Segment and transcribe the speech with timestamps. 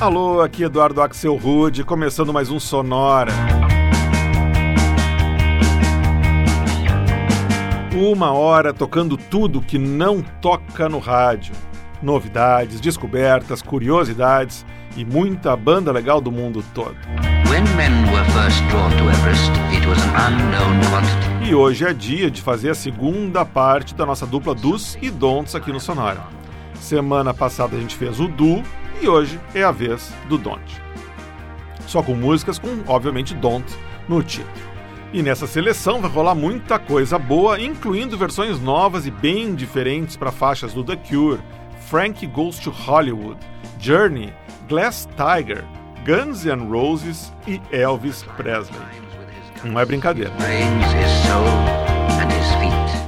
[0.00, 3.32] Alô, aqui Eduardo Axel Rude, começando mais um Sonora.
[7.92, 11.52] Uma hora tocando tudo que não toca no rádio.
[12.00, 14.64] Novidades, descobertas, curiosidades
[14.96, 16.94] e muita banda legal do mundo todo.
[21.44, 25.56] E hoje é dia de fazer a segunda parte da nossa dupla dos e don'ts
[25.56, 26.22] aqui no Sonora.
[26.74, 28.62] Semana passada a gente fez o do
[29.00, 30.82] e hoje é a vez do don't.
[31.86, 33.66] Só com músicas com, obviamente, don't
[34.08, 34.68] no título.
[35.12, 40.30] E nessa seleção vai rolar muita coisa boa, incluindo versões novas e bem diferentes para
[40.30, 41.40] faixas do The Cure,
[41.88, 43.38] Frank Goes to Hollywood,
[43.78, 44.34] Journey,
[44.68, 45.64] Glass Tiger,
[46.04, 48.78] Guns N' Roses e Elvis Presley.
[49.64, 50.30] Não é brincadeira.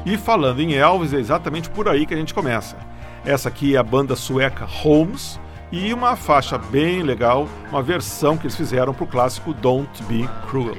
[0.07, 2.77] E falando em Elvis, é exatamente por aí que a gente começa.
[3.25, 5.39] Essa aqui é a banda sueca Holmes
[5.73, 10.29] e uma faixa bem legal, uma versão que eles fizeram para o clássico Don't Be
[10.49, 10.77] Cruel.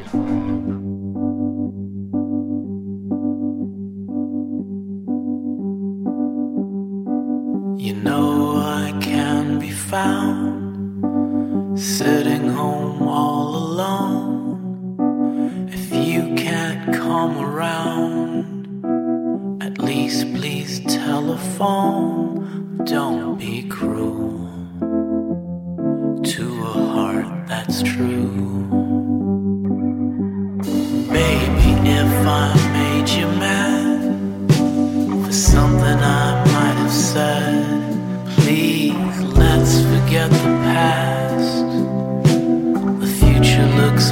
[7.77, 10.71] You know I can be found
[11.79, 14.99] sitting home all alone.
[15.69, 18.45] If you can't come around,
[19.63, 22.31] at least please telephone.
[22.85, 24.40] Don't be cruel
[27.81, 28.67] heart true.
[31.83, 34.53] If I made you mad
[35.25, 41.65] for something I might have said, please let's forget the past.
[43.01, 44.11] The future looks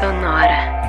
[0.00, 0.79] sonora.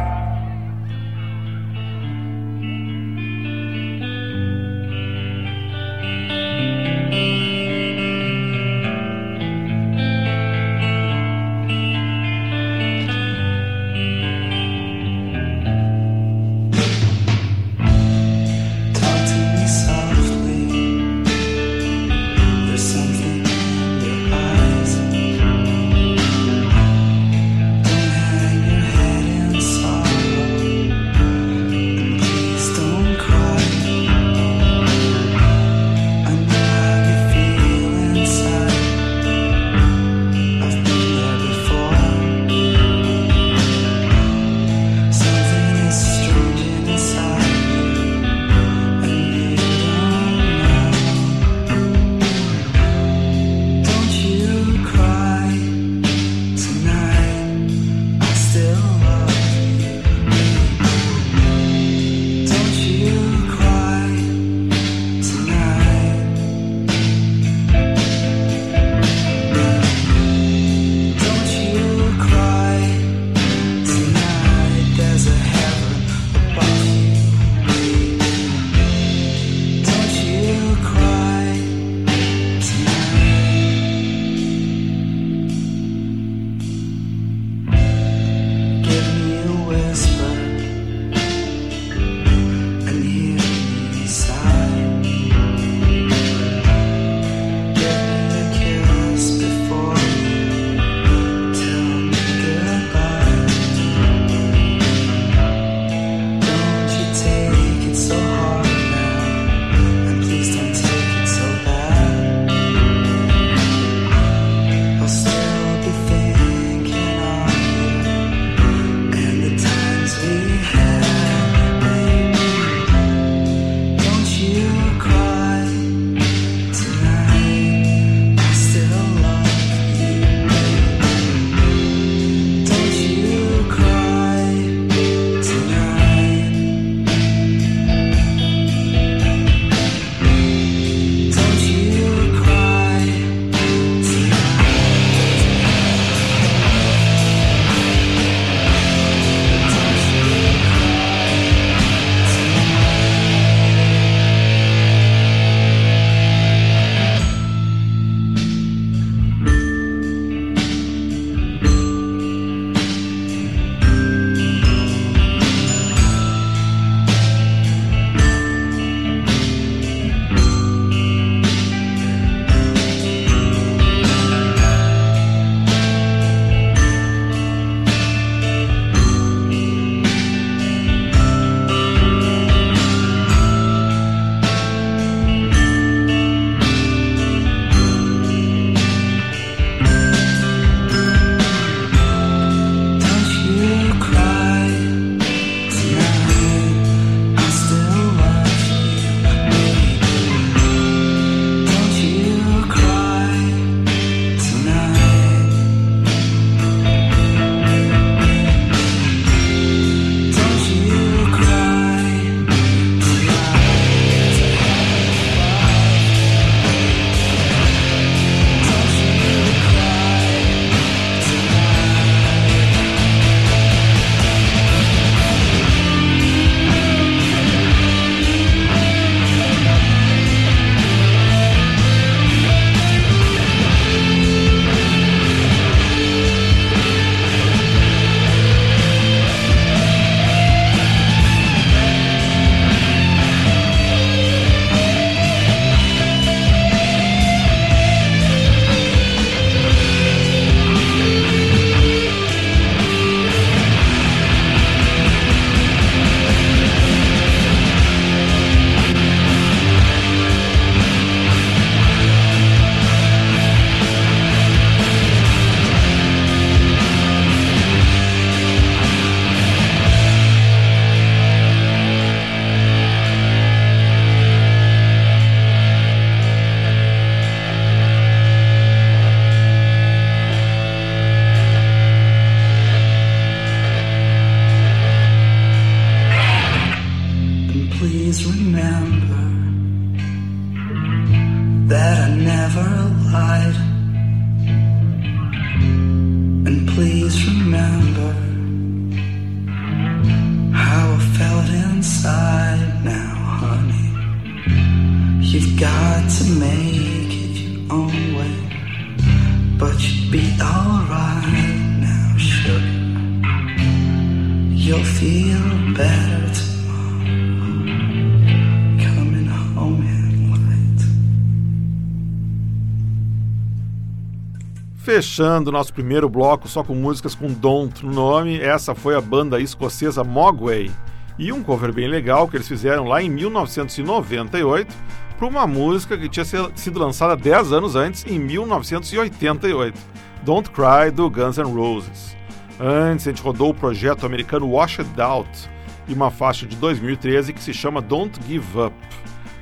[324.77, 329.39] Fechando nosso primeiro bloco só com músicas com Don't no nome, essa foi a banda
[329.39, 330.69] escocesa Mogwai.
[331.17, 334.71] E um cover bem legal que eles fizeram lá em 1998
[335.17, 339.79] para uma música que tinha sido lançada 10 anos antes, em 1988,
[340.23, 342.20] Don't Cry do Guns N' Roses.
[342.63, 345.49] Antes, a gente rodou o projeto americano Wash It Out
[345.87, 348.75] e uma faixa de 2013 que se chama Don't Give Up.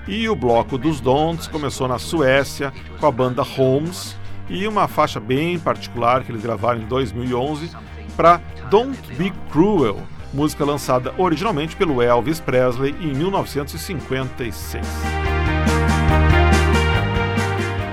[0.07, 4.15] E o bloco dos Don'ts começou na Suécia com a banda Holmes
[4.47, 7.71] e uma faixa bem particular que eles gravaram em 2011
[8.15, 9.97] para Don't Be Cruel,
[10.33, 14.88] música lançada originalmente pelo Elvis Presley em 1956.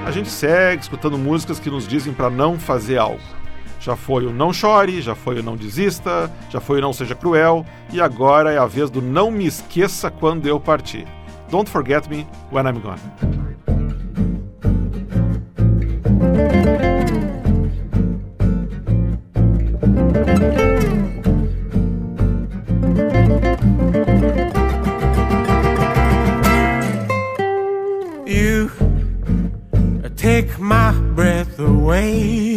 [0.04, 3.20] A gente segue escutando músicas que nos dizem para não fazer algo.
[3.86, 7.14] Já foi o Não Chore, já foi o Não Desista, já foi o Não Seja
[7.14, 11.06] Cruel e agora é a vez do Não Me Esqueça Quando Eu Partir.
[11.52, 12.98] Don't Forget Me When I'm Gone.
[28.26, 28.68] You
[30.16, 32.55] take my breath away.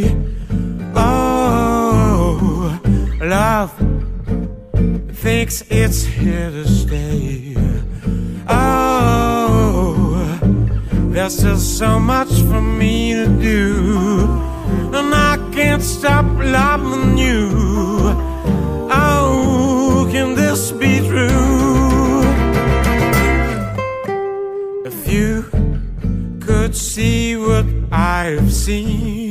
[5.21, 7.53] Thinks it's here to stay.
[8.47, 10.39] Oh,
[11.11, 14.21] there's still so much for me to do,
[14.95, 17.49] and I can't stop loving you.
[18.91, 22.23] Oh, can this be true?
[24.85, 25.43] If you
[26.39, 29.28] could see what I've seen.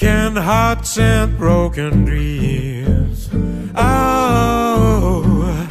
[0.00, 3.28] Broken hearts and broken dreams.
[3.74, 5.66] Oh,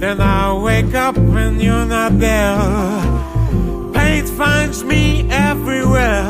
[0.00, 2.56] then I wake up when you're not there.
[3.92, 6.24] Pain finds me everywhere.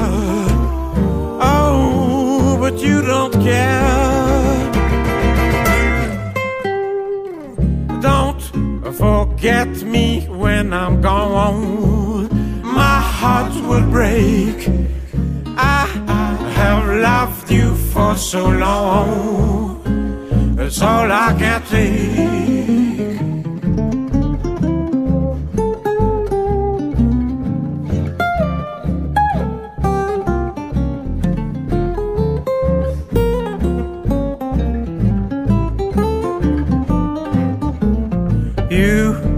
[1.40, 4.72] Oh, but you don't care.
[8.00, 8.42] Don't
[8.94, 12.28] forget me when I'm gone.
[12.64, 14.91] My heart will break.
[17.02, 19.82] Loved you for so long.
[20.56, 22.52] It's all I can take.
[38.70, 39.32] You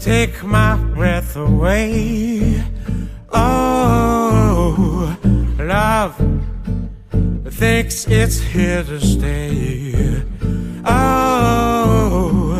[0.00, 2.64] take my breath away.
[3.30, 3.69] Oh,
[7.60, 9.92] thinks it's here to stay.
[10.82, 12.56] Oh,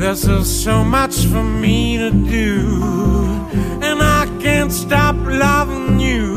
[0.00, 2.80] there's still so much for me to do,
[3.86, 6.36] and I can't stop loving you.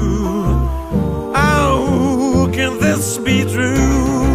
[1.34, 4.28] Oh, can this be true?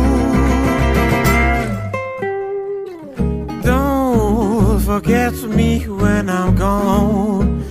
[3.63, 7.63] Don't forget me when I'm gone.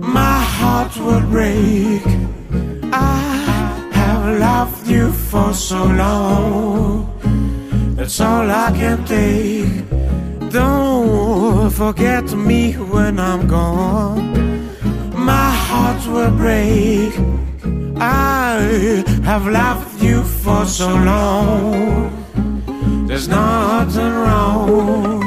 [0.00, 2.13] My heart will break.
[4.64, 7.04] Loved you for so long.
[7.96, 9.84] That's all I can take.
[10.50, 14.24] Don't forget me when I'm gone.
[15.12, 17.12] My heart will break.
[18.00, 22.08] I have loved you for so long.
[23.06, 25.23] There's nothing wrong.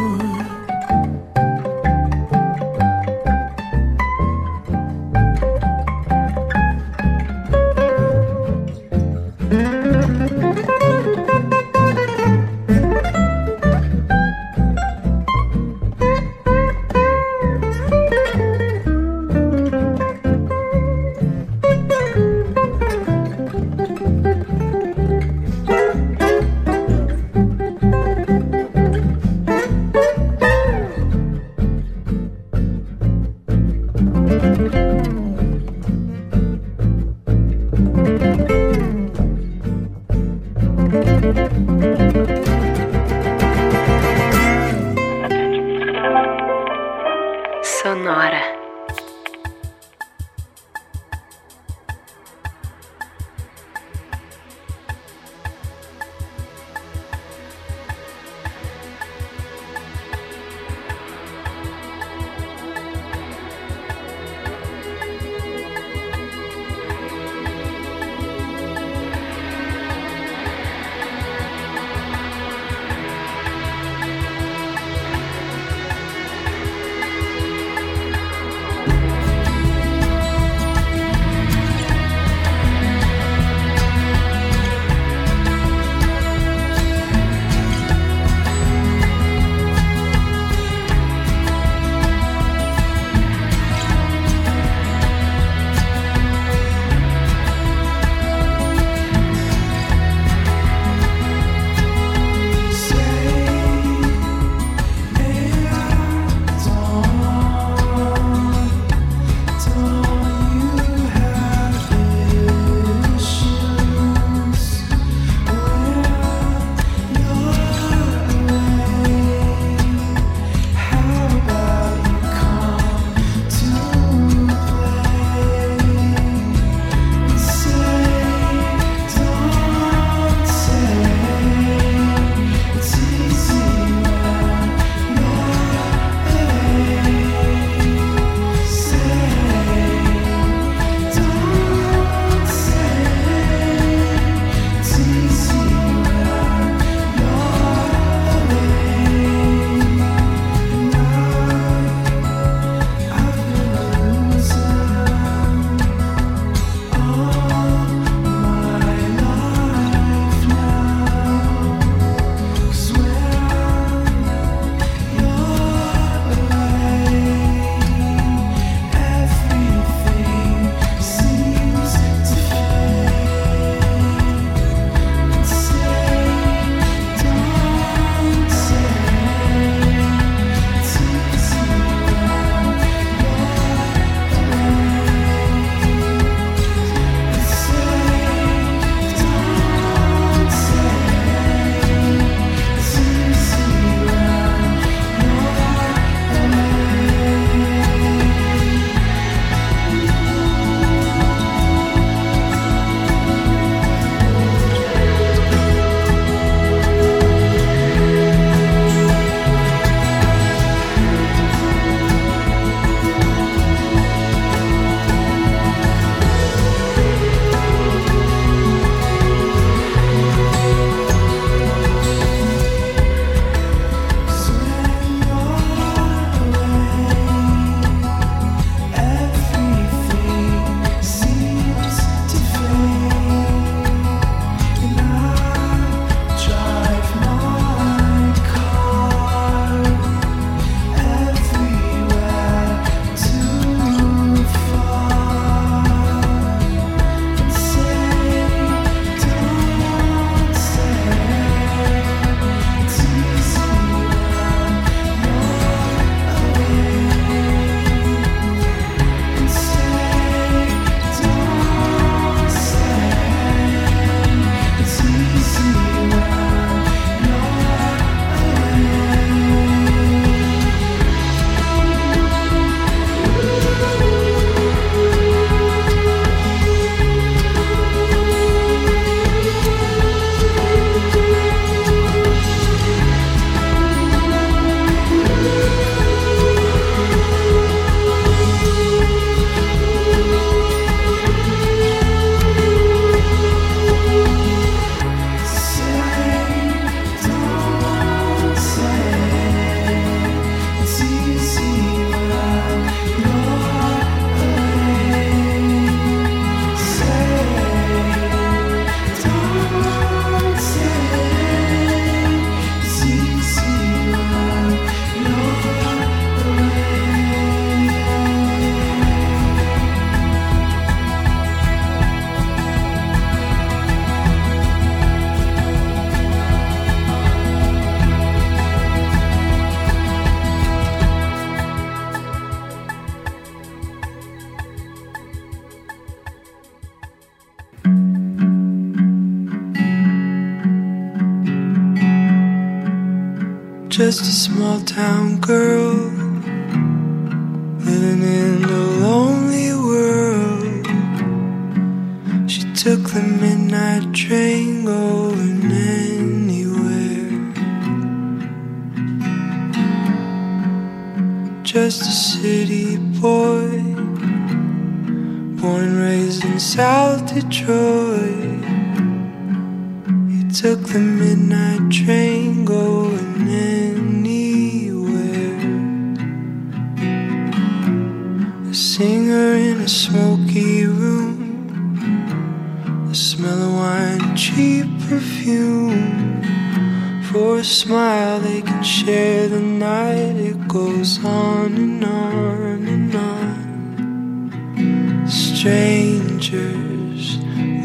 [396.40, 397.40] Strangers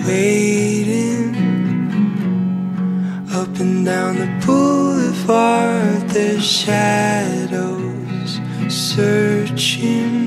[0.07, 1.35] waiting
[3.33, 6.07] up and down the boulevard.
[6.11, 8.39] Their shadows
[8.69, 10.22] searching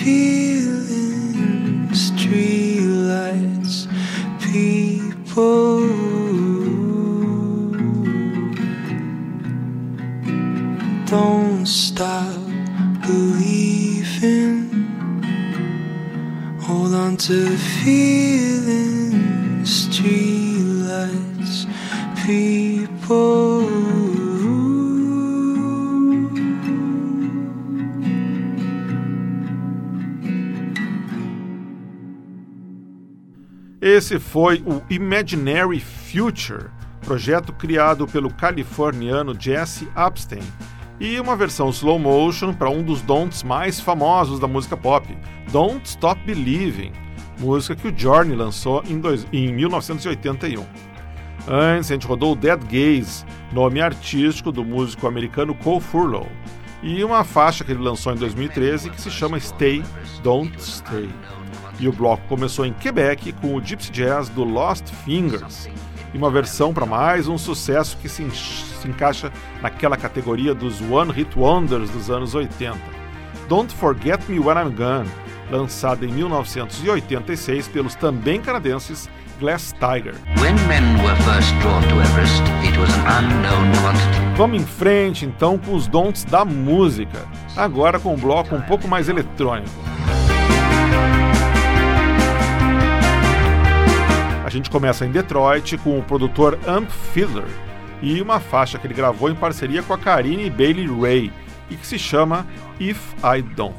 [0.00, 0.39] tears.
[34.10, 36.64] Esse foi o Imaginary Future,
[37.00, 40.42] projeto criado pelo californiano Jesse Epstein,
[40.98, 45.16] e uma versão slow motion para um dos don'ts mais famosos da música pop,
[45.52, 46.90] Don't Stop Believing,
[47.38, 50.66] música que o Journey lançou em, dois, em 1981.
[51.46, 56.26] Antes, a gente rodou Dead Gaze, nome artístico do músico americano Cole Furlow,
[56.82, 59.84] e uma faixa que ele lançou em 2013 que se chama Stay,
[60.24, 61.08] Don't Stay.
[61.80, 65.66] E o bloco começou em Quebec com o Gypsy Jazz do Lost Fingers,
[66.12, 71.10] e uma versão para mais um sucesso que se, se encaixa naquela categoria dos One
[71.10, 72.76] Hit Wonders dos anos 80.
[73.48, 75.08] Don't Forget Me When I'm Gone,
[75.50, 79.08] lançada em 1986 pelos também canadenses
[79.40, 80.14] Glass Tiger.
[81.98, 82.42] Everest.
[84.36, 88.86] Vamos em frente então com os dons da música, agora com um bloco um pouco
[88.86, 89.70] mais eletrônico.
[94.50, 97.46] A gente começa em Detroit com o produtor Amp Fiddler
[98.02, 101.32] e uma faixa que ele gravou em parceria com a Karine Bailey Ray
[101.70, 102.44] e que se chama
[102.80, 103.76] If I Don't.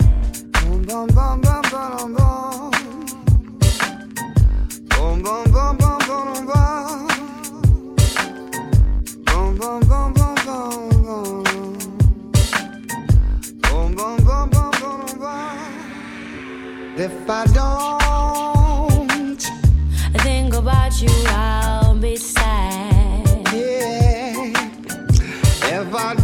[16.98, 18.11] If I don't,
[20.92, 23.48] about you, I'll be sad.
[23.54, 24.52] yeah.
[25.80, 26.16] If I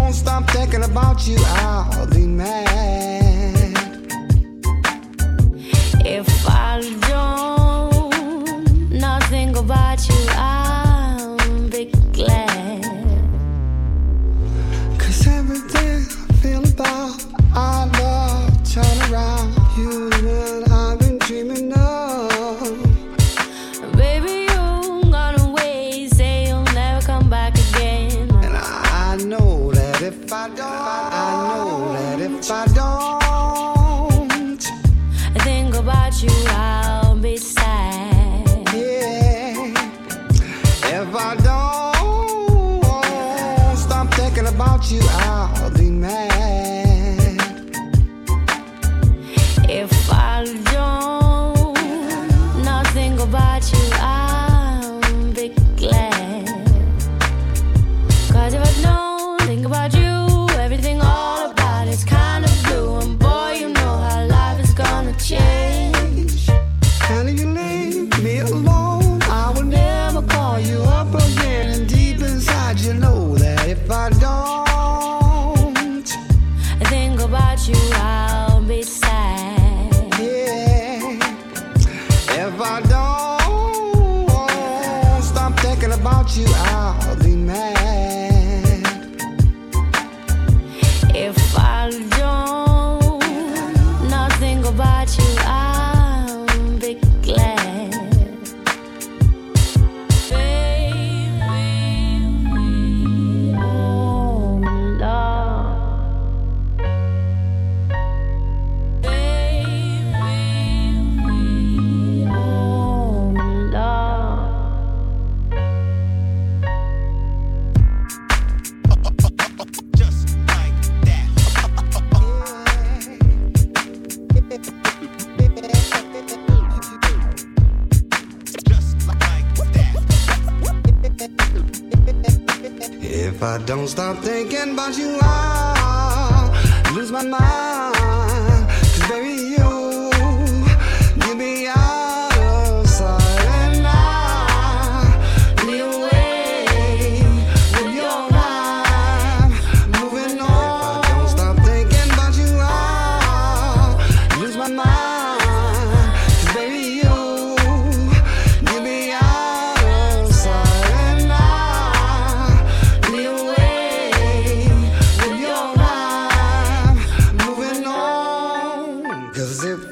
[0.00, 2.67] don't stop thinking about you, I'll be mad.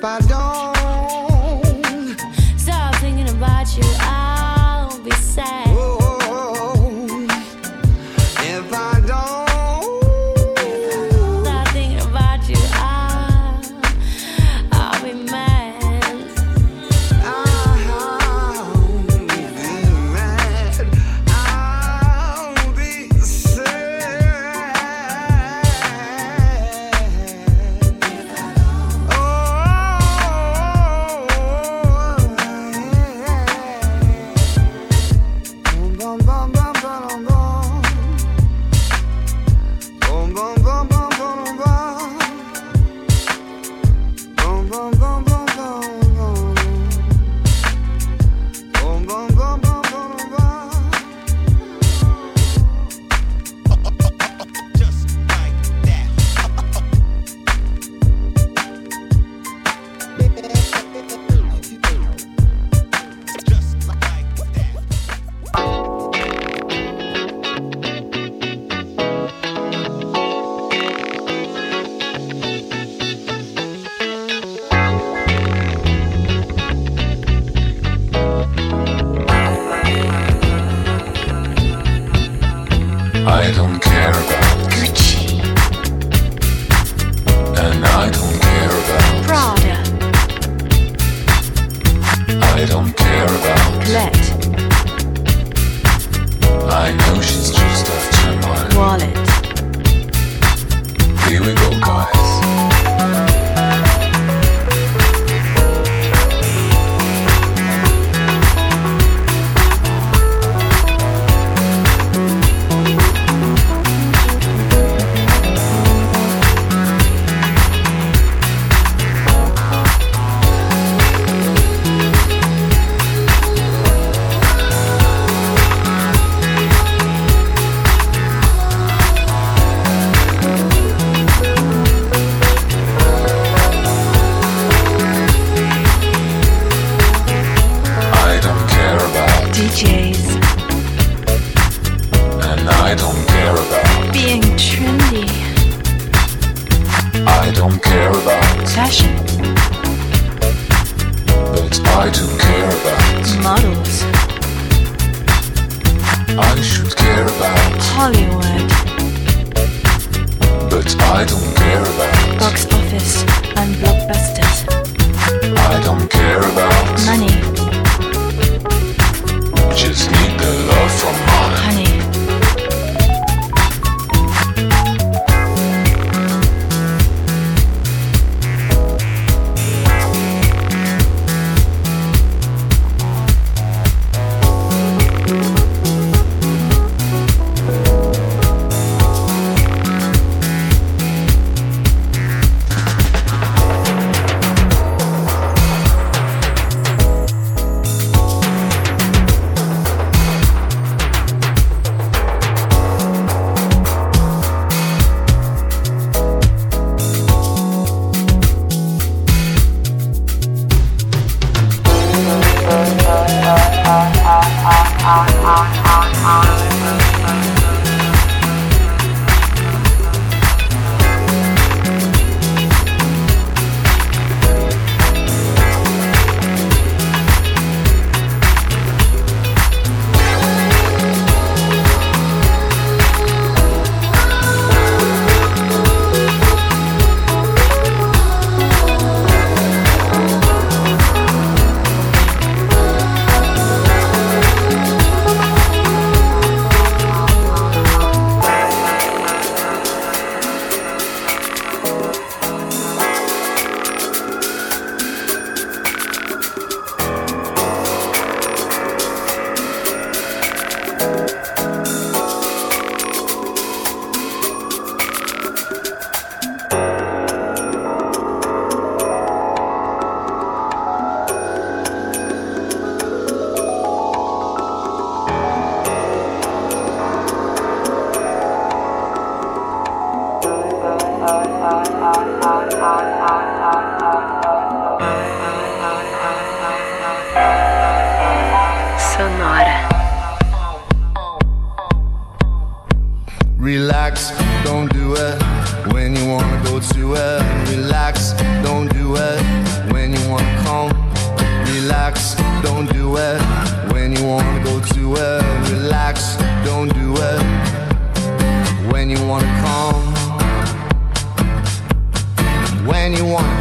[0.06, 0.75] I don't.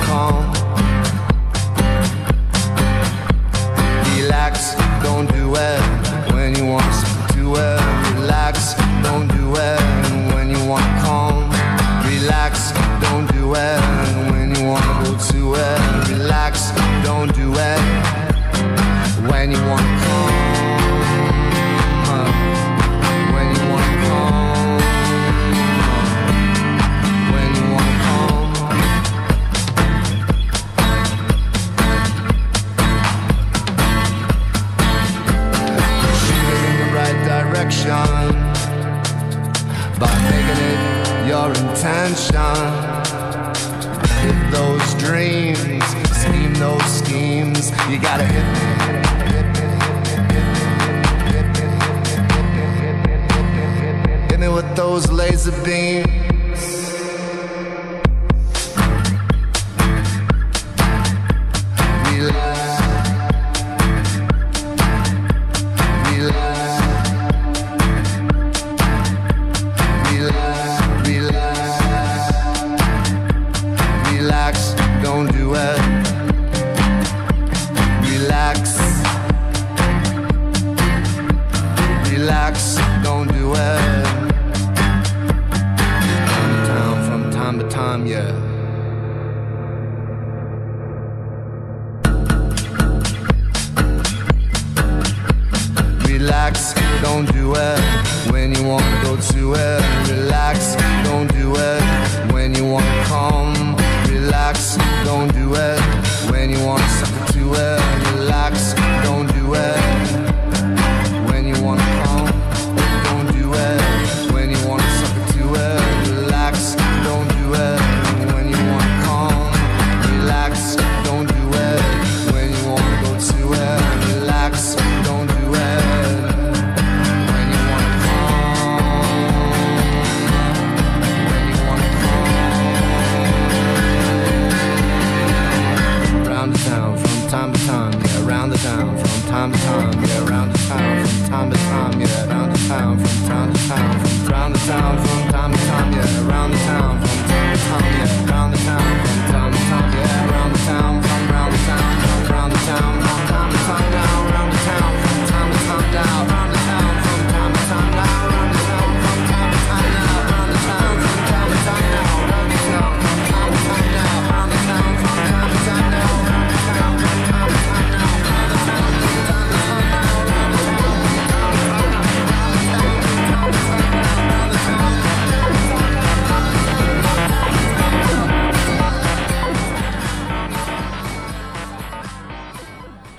[0.06, 0.52] calm.
[4.16, 5.85] Relax, don't do it.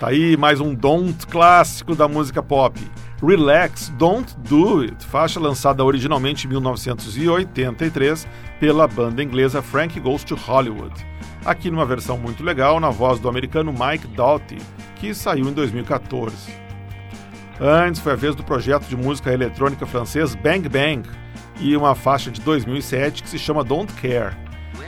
[0.06, 2.80] Tá aí mais um Don't clássico da música pop.
[3.20, 8.24] Relax, Don't Do It, faixa lançada originalmente em 1983
[8.60, 10.94] pela banda inglesa Frank Goes to Hollywood.
[11.44, 14.58] Aqui numa versão muito legal, na voz do americano Mike Doughty,
[14.94, 16.36] que saiu em 2014.
[17.60, 21.02] Antes foi a vez do projeto de música eletrônica francês Bang Bang
[21.58, 24.36] e uma faixa de 2007 que se chama Don't Care.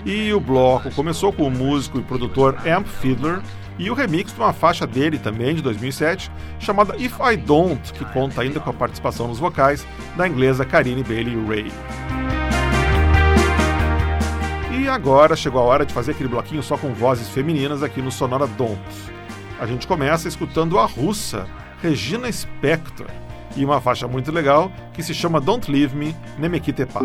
[0.05, 3.41] E o bloco começou com o músico e produtor Amp Fiddler
[3.79, 8.05] e o remix de uma faixa dele também, de 2007, chamada If I Don't, que
[8.07, 9.87] conta ainda com a participação nos vocais
[10.17, 11.73] da inglesa Karine Bailey Ray.
[14.81, 18.11] E agora chegou a hora de fazer aquele bloquinho só com vozes femininas aqui no
[18.11, 18.81] Sonora Don't.
[19.61, 21.47] A gente começa escutando a russa
[21.83, 23.07] Regina Spector
[23.57, 27.01] e uma faixa muito legal que se chama Don't Leave Me, Nemekitepa.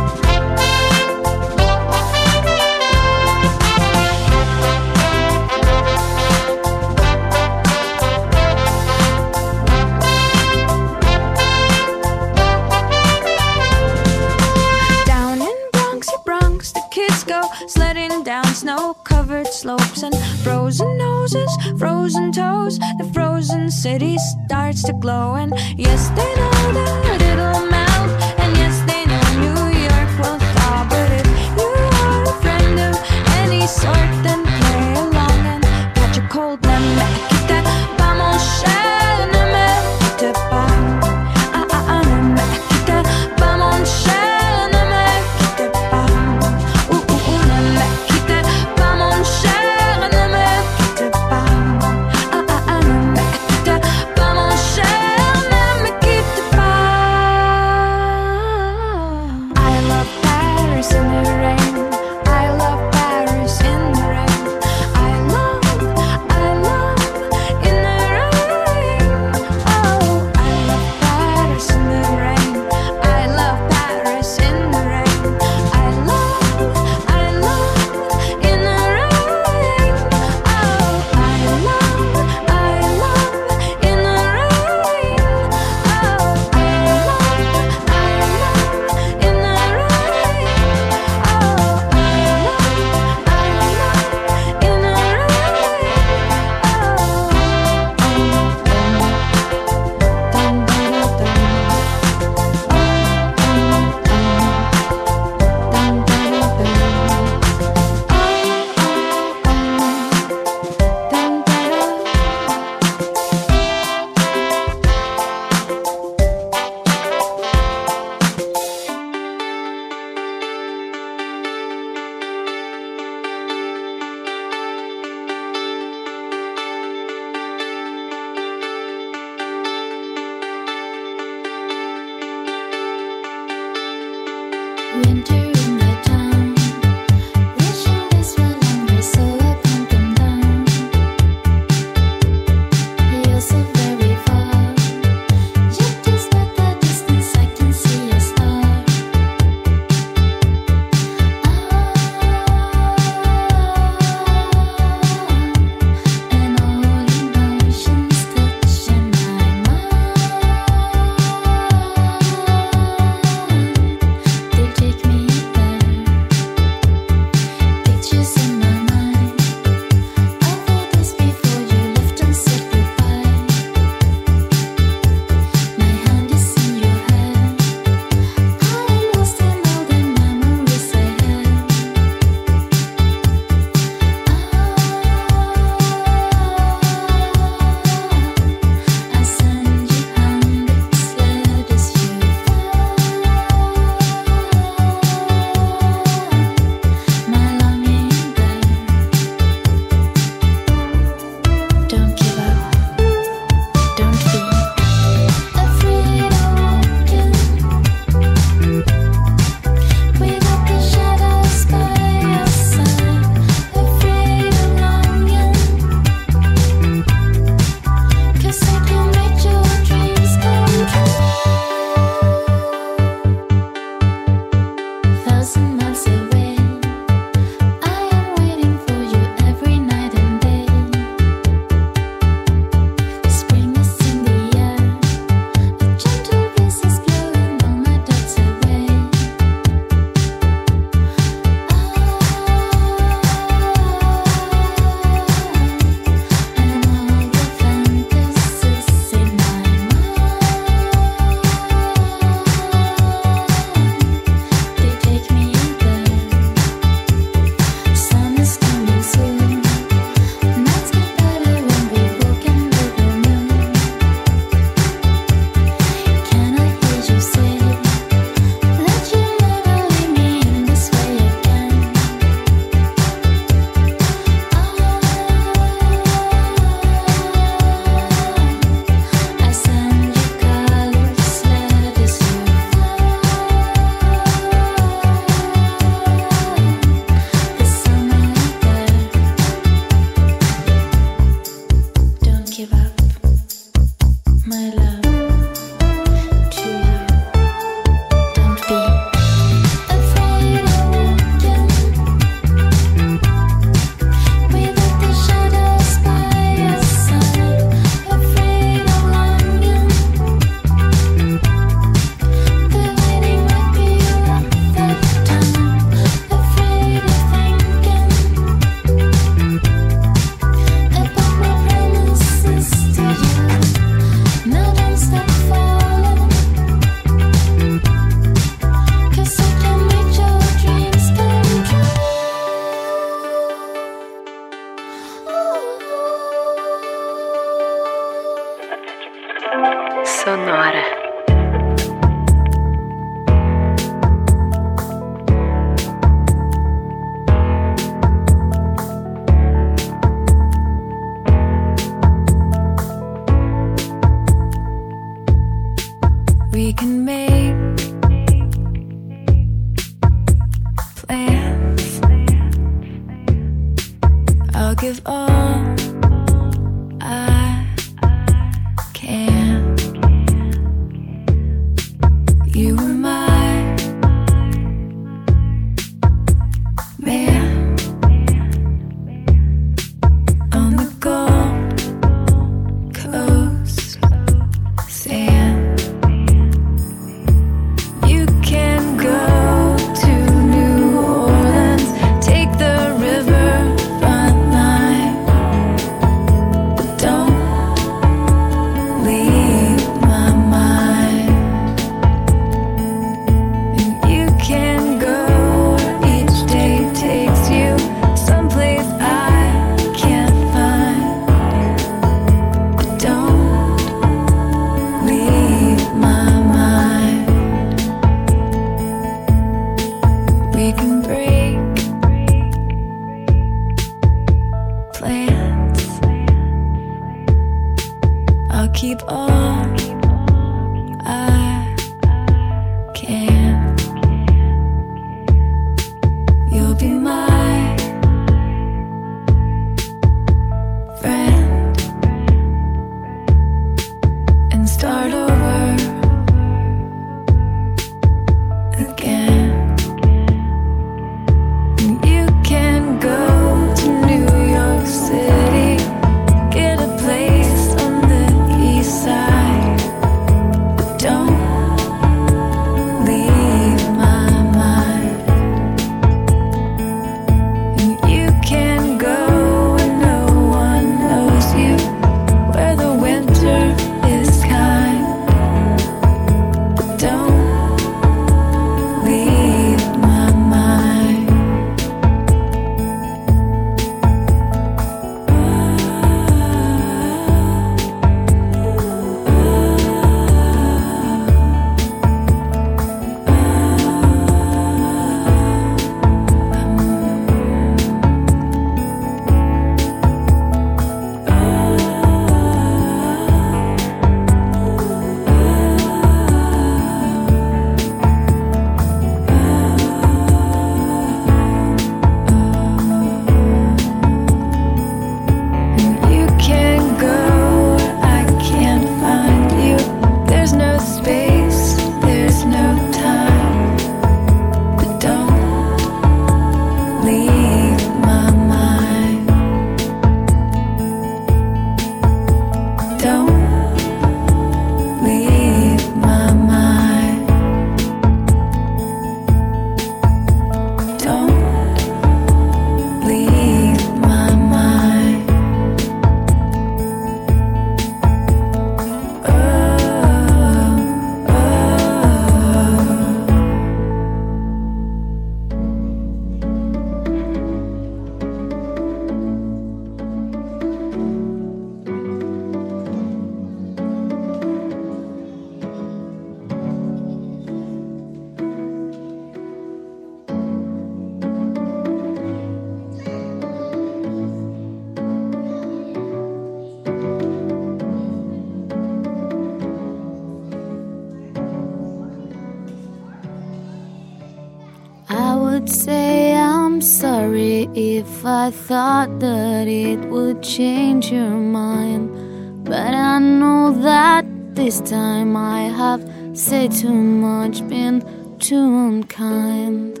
[588.48, 592.64] I thought that it would change your mind.
[592.64, 594.24] But I know that
[594.54, 598.00] this time I have said too much, been
[598.38, 600.00] too unkind.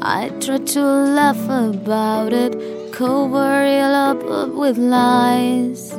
[0.00, 2.56] I tried to laugh about it,
[2.92, 4.22] cover it up
[4.54, 5.92] with lies.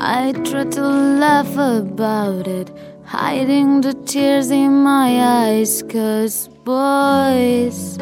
[0.00, 0.88] I tried to
[1.24, 2.70] laugh about it,
[3.04, 7.98] hiding the tears in my eyes, cause boys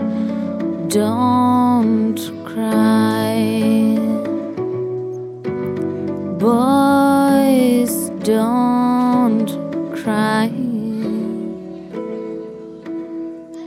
[0.89, 3.97] don't cry.
[6.39, 9.49] Boys don't
[9.95, 10.51] cry.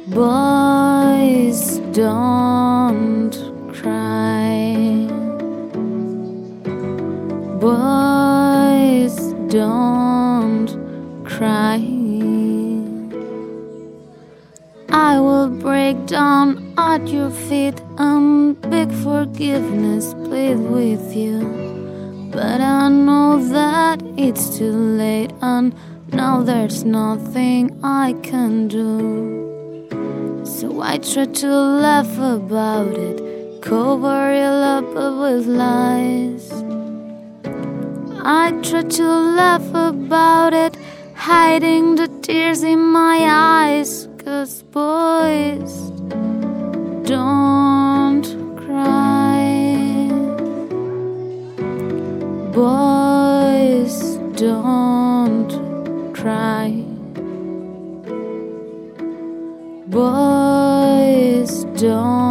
[0.07, 3.34] Boys don't
[3.74, 5.07] cry.
[7.59, 9.17] Boys
[9.49, 10.70] don't
[11.26, 11.80] cry.
[14.91, 22.30] I will break down at your feet and beg forgiveness, plead with you.
[22.32, 25.76] But I know that it's too late, and
[26.14, 30.45] now there's nothing I can do.
[30.45, 31.47] So I try to
[31.86, 36.51] laugh about it, cover it up with lies.
[38.22, 39.07] I try to
[39.39, 40.78] laugh about it,
[41.16, 44.09] hiding the tears in my eyes.
[44.30, 45.89] Cause boys
[47.09, 48.27] don't
[48.61, 50.07] cry.
[52.53, 55.51] Boys don't
[56.13, 56.69] cry.
[59.88, 62.28] Boys don't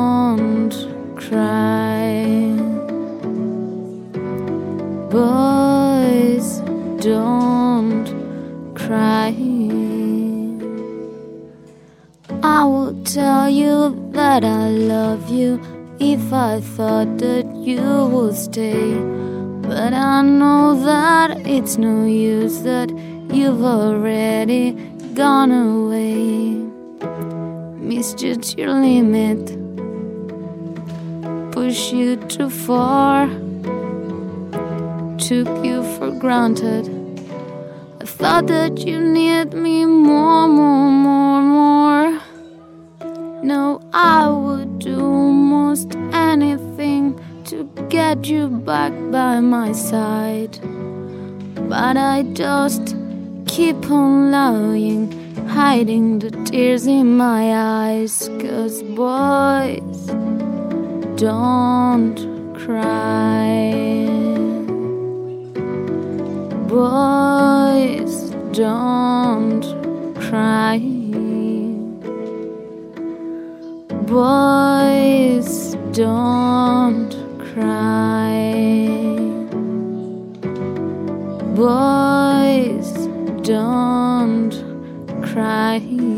[13.15, 15.59] tell you that I love you
[15.99, 17.81] if I thought that you
[18.13, 18.93] would stay.
[19.63, 22.91] But I know that it's no use that
[23.33, 24.73] you've already
[25.15, 26.53] gone away.
[27.81, 29.57] Misjudge your limit,
[31.53, 33.27] push you too far,
[35.17, 36.85] took you for granted.
[38.03, 41.18] I thought that you need me more, more, more.
[43.49, 50.59] No, I would do most anything to get you back by my side.
[51.67, 52.95] But I just
[53.47, 55.11] keep on lying,
[55.47, 58.29] hiding the tears in my eyes.
[58.39, 60.01] Cause boys
[61.17, 62.19] don't
[62.55, 63.73] cry.
[66.69, 69.65] Boys don't
[70.21, 70.98] cry.
[74.09, 77.13] Boys don't
[77.53, 78.89] cry.
[81.55, 82.91] Boys
[83.43, 84.55] don't
[85.23, 86.18] cry.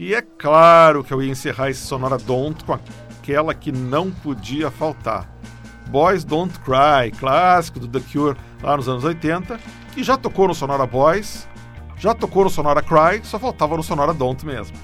[0.00, 4.70] E é claro que eu ia encerrar esse Sonora Don't com aquela que não podia
[4.70, 5.30] faltar.
[5.90, 9.60] Boys Don't Cry, clássico do The Cure lá nos anos 80,
[9.92, 11.46] que já tocou no Sonora Boys,
[11.98, 14.74] já tocou no Sonora Cry, só faltava no Sonora Don't mesmo.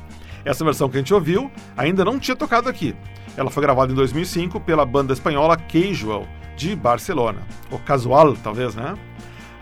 [0.45, 2.95] Essa versão que a gente ouviu ainda não tinha tocado aqui.
[3.39, 7.41] Ela foi gravada em 2005 pela banda espanhola Casual, de Barcelona.
[7.71, 8.95] Ou Casual, talvez, né?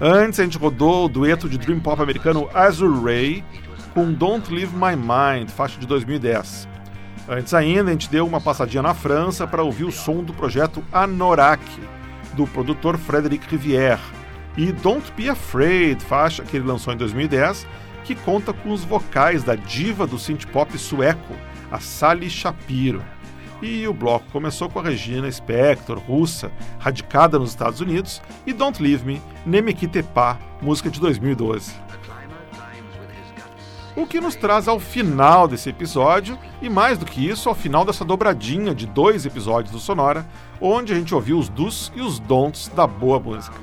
[0.01, 3.45] Antes a gente rodou o dueto de dream pop americano Azure Ray
[3.95, 6.69] com Don't Leave My Mind, faixa de 2010.
[7.29, 10.85] Antes ainda, a gente deu uma passadinha na França para ouvir o som do projeto
[10.93, 11.65] Anorak,
[12.35, 14.01] do produtor Frédéric Rivière,
[14.57, 17.67] e Don't Be Afraid, faixa que ele lançou em 2010,
[18.03, 21.35] que conta com os vocais da diva do synth pop sueco,
[21.71, 23.03] a Sally Shapiro.
[23.63, 28.83] E o bloco começou com a Regina Spector, russa, radicada nos Estados Unidos, e Don't
[28.83, 31.73] Leave Me, Ne Me Quitte Pas, música de 2012.
[33.97, 37.85] O que nos traz ao final desse episódio, e mais do que isso, ao final
[37.85, 40.27] dessa dobradinha de dois episódios do Sonora,
[40.61, 43.57] onde a gente ouviu os dos e os don'ts da boa música.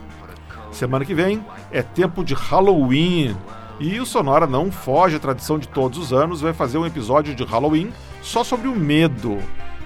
[0.72, 3.36] Semana que vem é tempo de Halloween,
[3.78, 7.36] e o Sonora não foge à tradição de todos os anos, vai fazer um episódio
[7.36, 9.38] de Halloween só sobre o medo,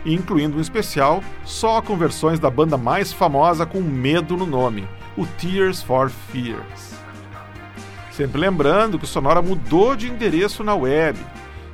[0.05, 4.87] incluindo um especial só com versões da banda mais famosa com medo no nome,
[5.17, 6.94] o Tears for Fears.
[8.16, 11.20] Sempre lembrando que o Sonora mudou de endereço na web.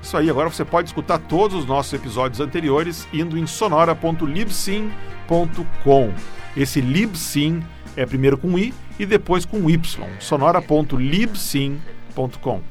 [0.01, 6.13] Isso aí, agora você pode escutar todos os nossos episódios anteriores indo em sonora.libsyn.com.
[6.57, 7.61] Esse Libsyn
[7.95, 9.79] é primeiro com i e depois com Y,
[10.19, 12.61] sonora.libsyn.com.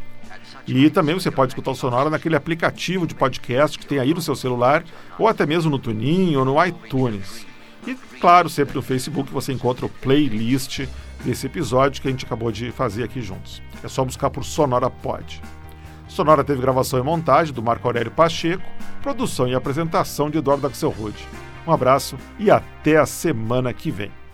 [0.67, 4.21] E também você pode escutar o Sonora naquele aplicativo de podcast que tem aí no
[4.21, 4.83] seu celular,
[5.17, 7.47] ou até mesmo no Tunin ou no iTunes.
[7.87, 10.89] E, claro, sempre no Facebook você encontra o playlist
[11.25, 13.63] desse episódio que a gente acabou de fazer aqui juntos.
[13.83, 15.41] É só buscar por Sonora Pod.
[16.09, 18.69] Sonora teve gravação e montagem do Marco Aurélio Pacheco,
[19.03, 21.25] produção e apresentação de Eduardo Axel Rude.
[21.67, 24.20] Um abraço e até a semana que vem.